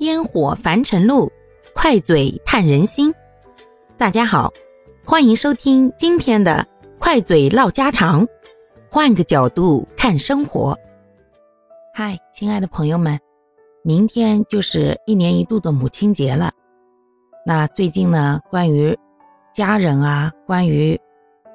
[0.00, 1.30] 烟火凡尘路，
[1.72, 3.14] 快嘴探人心。
[3.96, 4.52] 大家好，
[5.04, 6.66] 欢迎收听今天的
[6.98, 8.26] 快嘴唠家常，
[8.90, 10.76] 换个角度看生活。
[11.94, 13.16] 嗨，亲爱的朋友们，
[13.84, 16.50] 明天就是一年一度的母亲节了。
[17.46, 18.98] 那最近呢，关于
[19.54, 21.00] 家人啊，关于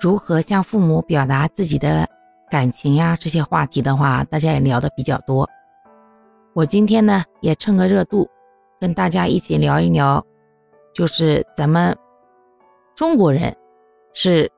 [0.00, 2.08] 如何向父母表达自己的
[2.50, 5.48] 感情呀，这些话题的话，大家也聊的比较多。
[6.54, 8.30] 我今天呢，也趁个热度，
[8.80, 10.24] 跟大家一起聊一聊，
[10.94, 11.96] 就是咱们
[12.94, 13.52] 中国人
[14.12, 14.48] 是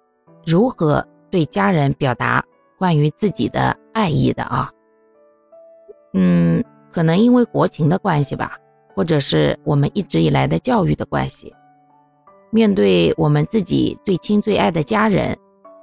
[0.45, 2.45] 如何对家人表达
[2.79, 4.71] 关于自己的爱意的啊。
[6.13, 8.59] 嗯，可能因为国情的关系吧，
[8.95, 11.51] 或者是我们一直以来的教育的关系，
[12.51, 15.35] 面对我们自己最亲最爱的家人，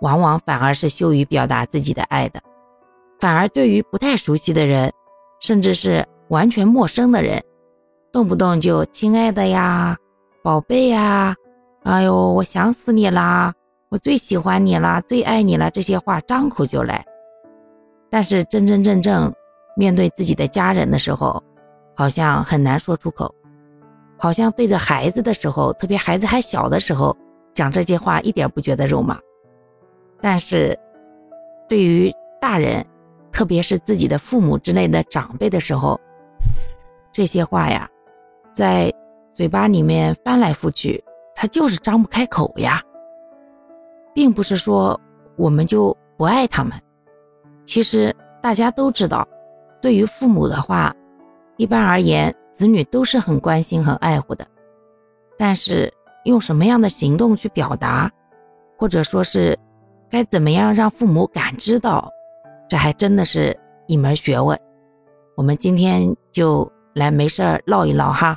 [0.01, 2.39] 往往反而是羞于表达自己的爱的，
[3.19, 4.93] 反而对于不太熟悉的人。
[5.43, 7.43] 甚至是完全陌生的人，
[8.13, 9.93] 动不动就“亲爱的呀，
[10.41, 11.35] 宝贝呀，
[11.83, 13.53] 哎呦，我想死你啦，
[13.89, 17.05] 我最喜欢你啦，最爱你啦”这些话张口就来。
[18.09, 19.33] 但是真真正正
[19.75, 21.43] 面对自己的家人的时候，
[21.93, 23.29] 好像很难说出口。
[24.17, 27.13] 好像对着孩子的时候，特别孩子还小的时候
[27.53, 29.19] 讲这些话一点不觉得肉麻，
[30.21, 30.79] 但是
[31.67, 32.81] 对于大人。
[33.33, 35.99] 特别是自己的父母之类的长辈的时候，
[37.11, 37.89] 这些话呀，
[38.53, 38.93] 在
[39.33, 41.03] 嘴巴里面翻来覆去，
[41.35, 42.81] 他就是张不开口呀。
[44.13, 44.99] 并不是说
[45.35, 46.71] 我们就不爱他们，
[47.65, 49.27] 其实大家都知道，
[49.81, 50.95] 对于父母的话，
[51.57, 54.45] 一般而言，子女都是很关心、很爱护的。
[55.35, 55.91] 但是
[56.25, 58.07] 用什么样的行动去表达，
[58.77, 59.57] 或者说是
[60.07, 62.07] 该怎么样让父母感知到？
[62.73, 64.59] 这还真的是一门学问，
[65.35, 68.35] 我们今天就来没事儿唠一唠哈，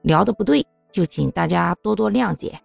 [0.00, 2.58] 聊的不对就请大家多多谅解。